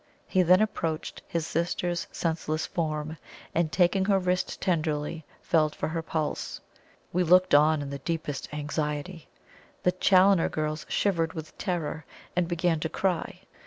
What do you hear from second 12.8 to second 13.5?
cry.